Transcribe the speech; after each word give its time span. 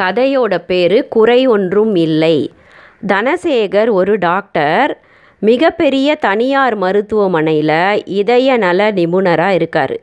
கதையோட 0.00 0.58
பேர் 0.58 1.08
குறை 1.08 1.46
ஒன்றும் 1.46 1.94
இல்லை. 1.94 2.52
தனசேகர் 3.06 3.90
ஒரு 3.90 4.18
டாக்டர் 4.18 5.00
மிகப்பெரிய 5.38 6.14
தனியார் 6.14 6.74
மருத்துவமனையில் 6.74 8.02
இதய 8.04 8.56
நல 8.56 8.90
நிபுணராக 8.90 9.54
இருக்கார். 9.54 10.00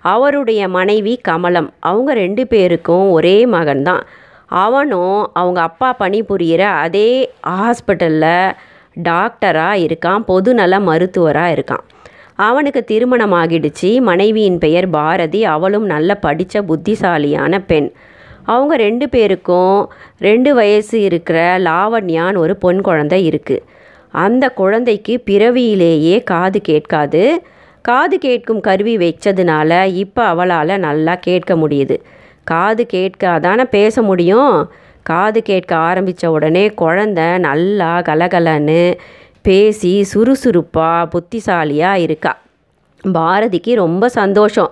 அவருடைய 0.00 0.68
மனைவி 0.68 1.16
கமலம் 1.16 1.72
அவங்க 1.80 2.14
ரெண்டு 2.14 2.46
பேருக்கும் 2.46 3.10
ஒரே 3.10 3.46
மகன்தான். 3.46 4.00
அவனும் 4.46 5.30
அவங்க 5.32 5.60
அப்பா 5.60 5.96
பணிபுரிகிற 6.00 6.58
அதே 6.58 7.32
ஹாஸ்பிட்டலில் 7.46 8.52
டாக்டராக 9.02 9.78
இருக்கான் 9.78 10.24
பொதுநல 10.28 10.80
மருத்துவராக 10.80 11.54
இருக்கான். 11.54 11.84
அவனுக்கு 12.34 12.84
திருமணம் 12.84 13.32
ஆகிடுச்சு 13.32 14.00
மனைவியின் 14.00 14.58
பெயர் 14.58 14.90
பாரதி. 14.90 15.44
அவளும் 15.44 15.84
நல்ல 15.84 16.14
படித்த 16.14 16.62
புத்திசாலியான 16.62 17.60
பெண். 17.60 17.92
அவங்க 18.48 18.74
ரெண்டு 18.76 19.06
பேருக்கும் 19.08 19.78
ரெண்டு 20.18 20.50
வயசு 20.54 20.96
இருக்கிற 21.00 21.38
லாவண்யான்னு 21.58 22.42
ஒரு 22.44 22.54
பொன் 22.56 22.80
குழந்தை 22.80 23.18
இருக்குது 23.30 23.64
அந்த 24.24 24.44
குழந்தைக்கு 24.60 25.14
பிறவியிலேயே 25.28 26.16
காது 26.22 26.58
கேட்காது. 26.68 27.22
காது 27.82 28.16
கேட்கும் 28.18 28.60
கருவி 28.60 28.94
வச்சதுனால 28.98 29.70
இப்போ 30.02 30.22
அவளால் 30.32 30.72
நல்லா 30.86 31.14
கேட்க 31.26 31.52
முடியுது. 31.56 31.96
காது 32.44 32.82
கேட்காதானே 32.94 33.64
பேச 33.76 34.02
முடியும். 34.02 34.54
காது 35.02 35.40
கேட்க 35.42 35.72
ஆரம்பித்த 35.88 36.30
உடனே 36.30 36.64
குழந்த 36.82 37.20
நல்லா 37.38 37.92
கலகலன்னு 38.08 38.82
பேசி 39.42 39.92
சுறுசுறுப்பாக 40.12 41.08
புத்திசாலியாக 41.12 42.02
இருக்கா. 42.06 42.32
பாரதிக்கு 43.12 43.74
ரொம்ப 43.74 44.08
சந்தோஷம். 44.08 44.70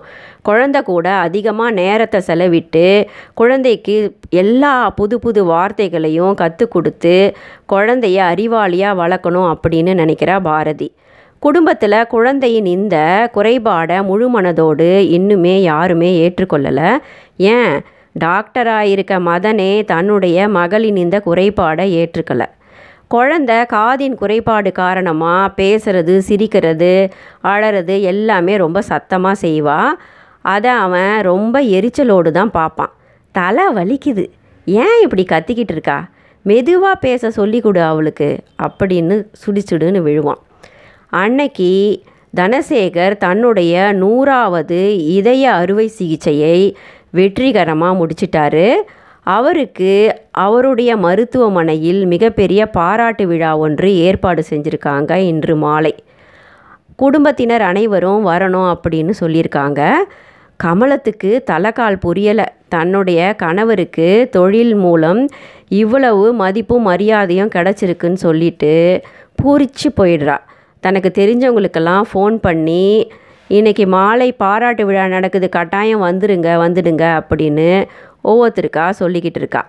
குழந்த 0.49 0.81
கூட 0.81 1.09
அதிகமாக 1.09 1.71
நேரத்தை 1.71 2.21
செலவிட்டு 2.27 3.05
குழந்தைக்கு 3.33 4.17
எல்லா 4.29 4.89
புது 4.89 5.19
புது 5.19 5.45
வார்த்தைகளையும் 5.45 6.33
கற்றுக் 6.33 6.71
கொடுத்து 6.71 7.35
குழந்தைய 7.73 8.19
அறிவாளியாக 8.33 8.99
வளர்க்கணும் 9.01 9.53
அப்படின்னு 9.53 9.93
நினைக்கிறா 9.93 10.39
பாரதி. 10.39 10.93
குடும்பத்தில் 11.39 12.07
குழந்தையின் 12.07 12.65
இந்த 12.65 13.29
குறைபாடை 13.33 14.03
முழு 14.03 14.41
மனதோடு 14.41 14.89
இன்னுமே 15.17 15.61
யாருமே 15.61 16.09
ஏற்றுக்கொள்ளலை. 16.27 16.97
ஏன்? 17.37 17.81
டாக்டராக 18.25 18.79
இருக்க 18.79 19.19
மதனே 19.19 19.85
தன்னுடைய 19.85 20.47
மகளின் 20.47 20.95
இந்த 20.95 21.21
குறைபாடை 21.25 21.87
ஏற்றுக்கலை. 21.93 22.45
குழந்த 23.13 23.51
காதின் 23.73 24.15
குறைபாடு 24.15 24.71
காரணமாக 24.71 25.53
பேசுறது 25.57 26.17
சிரிக்கிறது 26.17 26.93
அழறது 27.43 28.01
எல்லாமே 28.01 28.55
ரொம்ப 28.57 28.81
சத்தமாக 28.81 29.41
செய்வாள் 29.41 29.93
அதை 30.41 30.71
அவன் 30.85 31.21
ரொம்ப 31.21 31.61
எரிச்சலோடு 31.77 32.31
தான் 32.31 32.51
பார்ப்பான் 32.51 32.93
தலை 33.31 33.65
வலிக்குது. 33.73 34.25
ஏன் 34.67 34.97
இப்படி 35.03 35.25
கத்திக்கிட்டு 35.31 35.73
இருக்கா? 35.75 35.97
மெதுவாக 36.45 36.95
பேச 36.95 37.31
சொல்லி 37.31 37.59
கொடு 37.61 37.81
அவளுக்கு 37.81 38.29
அப்படின்னு 38.65 39.15
சுடிச்சுடுன்னு 39.41 40.01
விழுவான். 40.07 40.41
அன்னைக்கு 41.23 41.71
தனசேகர் 42.35 43.15
தன்னுடைய 43.17 43.93
நூறாவது 43.93 44.79
இதய 44.97 45.43
அறுவை 45.53 45.87
சிகிச்சையை 45.87 46.57
வெற்றிகரமாக 47.09 47.97
முடிச்சிட்டாரு. 47.99 48.67
அவருக்கு 49.35 49.91
அவருடைய 50.31 50.91
மருத்துவமனையில் 50.97 52.01
மிகப்பெரிய 52.05 52.61
பாராட்டு 52.77 53.23
விழா 53.27 53.51
ஒன்று 53.57 53.89
ஏற்பாடு 53.97 54.41
செஞ்சுருக்காங்க 54.49 55.11
இன்று 55.31 55.55
மாலை. 55.55 55.93
குடும்பத்தினர் 56.95 57.61
அனைவரும் 57.61 58.27
வரணும் 58.27 58.69
அப்படின்னு 58.73 59.13
சொல்லியிருக்காங்க. 59.21 59.81
கமலத்துக்கு 60.63 61.31
தலைக்கால் 61.51 61.99
புரியலை. 62.05 62.45
தன்னுடைய 62.69 63.35
கணவருக்கு 63.37 64.07
தொழில் 64.31 64.75
மூலம் 64.75 65.21
இவ்வளவு 65.81 66.33
மதிப்பும் 66.33 66.87
மரியாதையும் 66.87 67.53
கிடச்சிருக்குன்னு 67.55 68.19
சொல்லிட்டு 68.25 68.73
பூரிச்சு 69.41 69.87
போயிடுறா. 69.97 70.37
தனக்கு 70.79 71.11
தெரிஞ்சவங்களுக்கெல்லாம் 71.19 72.03
ஃபோன் 72.11 72.35
பண்ணி 72.47 72.85
இன்றைக்கி 73.49 73.83
மாலை 73.87 74.29
பாராட்டு 74.41 74.83
விழா 74.85 75.03
நடக்குது. 75.07 75.47
கட்டாயம் 75.49 76.03
வந்துடுங்க 76.03 76.49
வந்துடுங்க 76.63 77.03
அப்படின்னு 77.19 77.69
ஒவ்வொருத்தருக்கா 78.29 78.85
சொல்லிக்கிட்டு 78.99 79.41
இருக்கா. 79.41 79.61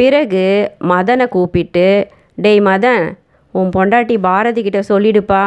பிறகு 0.00 0.44
மதனை 0.92 1.26
கூப்பிட்டு 1.28 1.86
டேய் 2.44 2.60
மதன் 2.60 3.04
உன் 3.54 3.70
பொண்டாட்டி 3.76 4.16
பாரதி 4.26 4.60
கிட்ட 4.62 4.80
சொல்லிடுப்பா. 4.88 5.44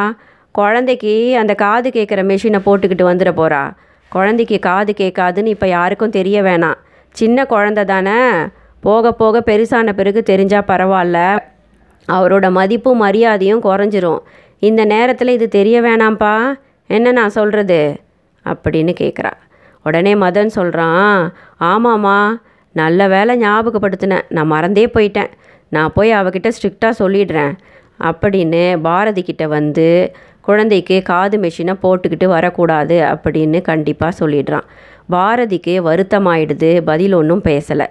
குழந்தைக்கு 0.51 1.13
அந்த 1.41 1.53
காது 1.61 1.89
கேட்குற 1.89 2.21
மெஷினை 2.31 2.59
போட்டுக்கிட்டு 2.65 3.05
வந்துட 3.09 3.31
போகிறா 3.39 3.63
குழந்தைக்கு 4.09 4.57
காது 4.59 4.93
கேட்காதுன்னு 4.97 5.51
இப்போ 5.53 5.67
யாருக்கும் 5.67 6.15
தெரிய 6.17 6.37
வேணாம். 6.41 6.79
சின்ன 7.19 7.45
குழந்த 7.49 7.83
தானே. 7.91 8.17
போக 8.79 9.11
போக 9.21 9.41
பெருசான 9.45 9.93
பிறகு 9.93 10.21
தெரிஞ்சால் 10.29 10.67
பரவாயில்ல. 10.67 11.19
அவரோட 12.07 12.45
மதிப்பும் 12.51 13.01
மரியாதையும் 13.01 13.63
குறைஞ்சிரும். 13.63 14.21
இந்த 14.59 14.81
நேரத்தில் 14.85 15.35
இது 15.37 15.47
தெரிய 15.57 15.81
வேணாம்ப்பா. 15.81 16.35
என்ன 16.89 17.11
நான் 17.11 17.35
சொல்கிறது 17.37 17.79
அப்படின்னு 18.45 18.93
கேட்குறா 19.01 19.31
உடனே 19.83 20.13
மதன் 20.13 20.45
சொல்கிறான் 20.45 21.33
ஆமாம்மா 21.59 22.41
நல்ல 22.71 23.07
வேலை 23.07 23.39
ஞாபகப்படுத்தினேன் 23.39 24.21
நான் 24.29 24.47
மறந்தே 24.47 24.85
போயிட்டேன். 24.85 25.31
நான் 25.69 25.93
போய் 25.93 26.13
அவகிட்ட 26.13 26.51
ஸ்ட்ரிக்டாக 26.61 26.91
சொல்லிடுறேன். 26.99 27.53
அப்படின்னு 27.99 28.77
பாரதி 28.77 29.23
கிட்ட 29.23 29.47
வந்து 29.47 30.15
குழந்தைக்கு 30.41 31.01
காது 31.01 31.37
மெஷினை 31.37 31.73
போட்டுக்கிட்டு 31.83 32.25
வரக்கூடாது 32.25 33.01
அப்படின்னு 33.01 33.61
கண்டிப்பாக 33.61 34.27
சொல்லிடுறான். 34.27 34.63
பாரதிக்கு 35.11 35.75
வருத்தமாயிடுது 35.89 36.81
பதில் 36.81 37.13
ஒன்றும் 37.13 37.41
பேசலை. 37.43 37.85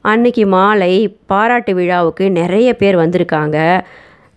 அன்னைக்கு 0.00 0.46
மாலை 0.46 1.18
பாராட்டு 1.26 1.74
விழாவுக்கு 1.74 2.30
நிறைய 2.30 2.76
பேர் 2.76 2.96
வந்திருக்காங்க. 2.96 3.80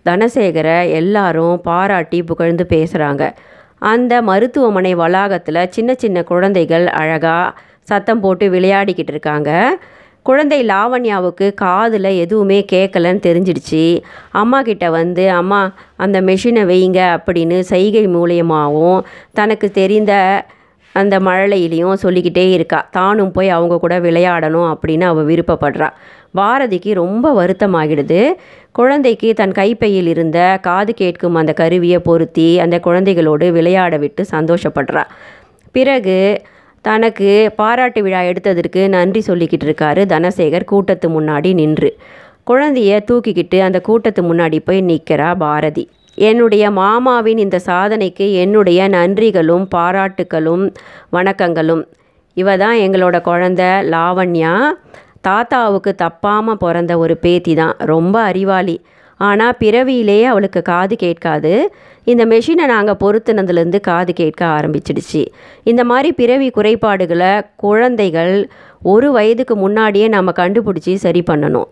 தனசேகரை 0.04 0.90
எல்லாரும் 0.90 1.60
பாராட்டி 1.60 2.22
புகழ்ந்து 2.22 2.66
பேசுகிறாங்க 2.68 3.32
அந்த 3.78 4.22
மருத்துவமனை 4.22 4.94
வளாகத்தில் 4.94 5.70
சின்ன 5.70 5.94
சின்ன 5.94 6.22
குழந்தைகள் 6.22 6.86
அழகாக 6.86 7.60
சத்தம் 7.82 8.20
போட்டு 8.20 8.50
விளையாடிக்கிட்டு 8.50 9.12
இருக்காங்க. 9.14 9.78
குழந்தை 10.22 10.66
லாவண்யாவுக்கு 10.66 11.54
காதில் 11.54 12.04
எதுவுமே 12.04 12.64
கேட்கலன்னு 12.72 13.22
தெரிஞ்சிடுச்சு. 13.28 14.02
அம்மா 14.30 14.62
கிட்ட 14.62 14.90
வந்து 14.90 15.30
அம்மா 15.30 15.72
அந்த 15.96 16.20
மெஷினை 16.20 16.64
வைங்க 16.70 17.18
அப்படின்னு 17.18 17.58
செய்கை 17.58 18.08
மூலியமாகவும் 18.08 19.02
தனக்கு 19.32 19.70
தெரிந்த 19.70 20.44
அந்த 20.92 21.18
மழலையிலையும் 21.18 21.92
சொல்லிக்கிட்டே 21.92 22.50
இருக்கா. 22.50 22.88
தானும் 22.90 23.32
போய் 23.32 23.48
அவங்க 23.48 23.78
கூட 23.78 23.98
விளையாடணும் 23.98 24.74
அப்படின்னு 24.74 25.02
அவள் 25.02 25.24
விருப்பப்படுறா. 25.24 25.88
பாரதிக்கு 26.34 26.94
ரொம்ப 26.94 27.44
வருத்தமாகிடுது. 27.44 28.32
குழந்தைக்கு 28.78 29.28
தன் 29.34 29.52
கைப்பையில் 29.52 30.06
இருந்த 30.06 30.58
காது 30.62 30.92
கேட்கும் 30.94 31.34
அந்த 31.34 31.52
கருவியை 31.52 31.98
பொருத்தி 31.98 32.46
அந்த 32.64 32.76
குழந்தைகளோடு 32.84 33.46
விளையாட 33.56 33.96
விட்டு 33.96 34.22
சந்தோஷப்படுறா 34.30 35.02
பிறகு 35.74 36.18
தனக்கு 36.84 37.30
பாராட்டு 37.56 38.00
விழா 38.02 38.20
எடுத்ததற்கு 38.30 38.82
நன்றி 38.88 39.20
சொல்லிக்கிட்டு 39.26 39.66
இருக்காரு 39.68 40.02
தனசேகர். 40.12 40.64
கூட்டத்து 40.64 41.08
முன்னாடி 41.08 41.50
நின்று 41.54 41.90
குழந்தைய 42.50 43.00
தூக்கிக்கிட்டு 43.08 43.58
அந்த 43.60 43.80
கூட்டத்து 43.80 44.22
முன்னாடி 44.22 44.58
போய் 44.64 44.80
நிற்கிறா 44.82 45.30
பாரதி. 45.34 45.84
என்னுடைய 46.18 46.70
மாமாவின் 46.70 47.38
இந்த 47.38 47.58
சாதனைக்கு 47.66 48.28
என்னுடைய 48.42 48.88
நன்றிகளும் 48.88 49.66
பாராட்டுக்களும் 49.76 50.64
வணக்கங்களும். 51.12 51.82
இவ 52.34 52.56
தான் 52.56 52.76
எங்களோட 52.76 53.16
குழந்த 53.28 53.62
லாவண்யா. 53.94 54.54
தாத்தாவுக்கு 55.28 55.92
தப்பாமல் 56.02 56.62
பிறந்த 56.64 56.92
ஒரு 57.04 57.16
பேத்தி 57.24 57.54
தான். 57.54 57.74
ரொம்ப 57.92 58.16
அறிவாளி. 58.30 58.76
ஆனால் 59.20 59.56
பிறவியிலேயே 59.60 60.26
அவளுக்கு 60.32 60.60
காது 60.62 60.94
கேட்காது. 60.96 61.52
இந்த 62.10 62.22
மெஷினை 62.32 62.66
நாங்கள் 62.72 63.00
பொருத்தினதுலேருந்து 63.00 63.78
காது 63.88 64.12
கேட்க 64.20 64.42
ஆரம்பிச்சிடுச்சு. 64.56 65.22
இந்த 65.70 65.82
மாதிரி 65.84 66.10
பிறவி 66.20 66.48
குறைபாடுகளை 66.50 67.32
குழந்தைகள் 67.64 68.34
ஒரு 68.92 69.08
வயதுக்கு 69.16 69.54
முன்னாடியே 69.64 70.06
நம்ம 70.08 70.32
கண்டுபிடிச்சி 70.36 70.94
சரி 71.04 71.22
பண்ணணும். 71.30 71.68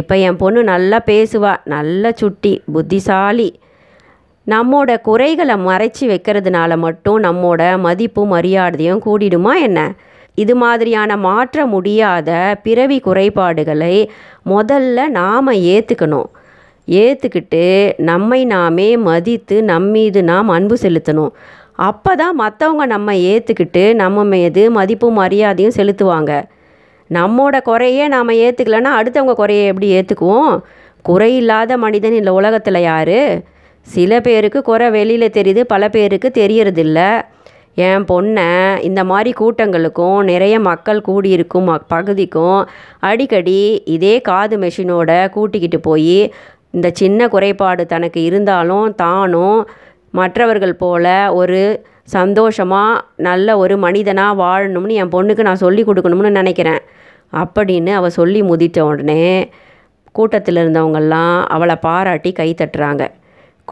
இப்போ 0.00 0.14
என் 0.26 0.40
பொண்ணு 0.42 0.60
நல்லா 0.72 0.98
பேசுவா. 1.06 1.52
நல்ல 1.74 2.12
சுட்டி 2.20 2.52
புத்திசாலி. 2.72 3.48
நம்மோட 4.46 4.90
குறைகளை 5.08 5.56
மறைச்சி 5.66 6.04
வைக்கிறதுனால 6.12 6.76
மட்டும் 6.84 7.18
நம்மோட 7.22 7.62
மதிப்பும் 7.78 8.32
மரியாதையும் 8.34 9.02
கூடிடுமா 9.06 9.52
என்ன? 9.60 9.80
இது 10.38 10.54
மாதிரியான 10.56 11.16
மாற்ற 11.16 11.66
முடியாத 11.66 12.30
பிறவி 12.62 12.98
குறைபாடுகளை 13.00 13.96
முதல்ல 14.46 15.08
நாம் 15.08 15.50
ஏற்றுக்கணும் 15.74 16.30
ஏற்றுக்கிட்டு 16.88 17.64
நம்மை 17.96 18.44
நாமே 18.44 18.96
மதித்து 18.96 19.56
நம்மீது 19.62 20.20
நாம் 20.22 20.48
அன்பு 20.48 20.76
செலுத்தணும். 20.82 21.32
அப்போ 21.88 22.12
தான் 22.16 22.36
மற்றவங்க 22.40 22.84
நம்ம 22.86 23.14
ஏற்றுக்கிட்டு 23.14 23.94
நம்ம 23.94 24.24
மீது 24.24 24.70
மதிப்பும் 24.70 25.18
மரியாதையும் 25.18 25.76
செலுத்துவாங்க. 25.76 26.32
நம்மோட 27.10 27.56
குறையே 27.62 28.04
நாம் 28.08 28.28
ஏற்றுக்கலன்னா 28.28 28.90
அடுத்தவங்க 28.98 29.34
குறையை 29.34 29.64
எப்படி 29.66 29.88
ஏற்றுக்குவோம் 29.94 30.52
குறை 31.04 31.30
இல்லாத 31.36 31.76
மனிதன் 31.76 32.12
இந்த 32.12 32.32
உலகத்தில் 32.32 32.80
யார்? 32.80 33.18
சில 33.86 34.20
பேருக்கு 34.20 34.62
குறை 34.62 34.90
வெளியில் 34.90 35.34
தெரியுது 35.38 35.60
பல 35.60 35.88
பேருக்கு 35.88 36.28
தெரியறதில்ல. 36.34 36.98
என் 37.74 38.04
பொண்ணை 38.04 38.78
இந்த 38.78 39.04
மாதிரி 39.04 39.32
கூட்டங்களுக்கும் 39.40 40.22
நிறைய 40.22 40.60
மக்கள் 40.60 41.00
கூடியிருக்கும் 41.00 41.78
பகுதிக்கும் 41.88 42.68
அடிக்கடி 43.00 43.82
இதே 43.84 44.20
காது 44.20 44.58
மெஷினோட 44.58 45.28
கூட்டிக்கிட்டு 45.28 45.80
போய் 45.80 46.32
இந்த 46.70 46.90
சின்ன 46.92 47.28
குறைபாடு 47.28 47.86
தனக்கு 47.86 48.22
இருந்தாலும் 48.22 48.94
தானும் 48.94 49.68
மற்றவர்கள் 50.10 50.74
போல 50.74 51.34
ஒரு 51.34 51.86
சந்தோஷமாக 52.04 53.04
நல்ல 53.16 53.56
ஒரு 53.56 53.76
மனிதனாக 53.76 54.42
வாழணும்னு 54.42 54.90
என் 54.90 55.08
பொண்ணுக்கு 55.08 55.40
நான் 55.40 55.62
சொல்லி 55.64 55.84
கொடுக்கணும்னு 55.84 56.30
நினைக்கிறேன். 56.30 56.80
அப்படின்னு 57.32 57.92
அவள் 57.92 58.10
சொல்லி 58.10 58.42
முதித்த 58.42 58.84
உடனே 58.84 59.50
கூட்டத்தில் 60.12 60.56
இருந்தவங்கெல்லாம் 60.56 61.44
அவளை 61.44 61.76
பாராட்டி 61.76 62.32
கை 62.32 62.54
தட்டுறாங்க. 62.54 63.10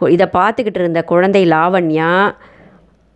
இதை 0.09 0.27
பார்த்துக்கிட்டு 0.33 0.81
இருந்த 0.81 1.03
குழந்தை 1.03 1.49
லாவண்யா 1.51 2.35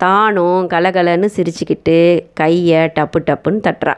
தானும் 0.05 0.65
கலகலன்னு 0.73 1.29
சிரிச்சுக்கிட்டு 1.37 1.99
கையை 2.41 2.83
டப்பு 2.97 3.19
டப்புன்னு 3.29 3.65
தட்டுறா. 3.69 3.95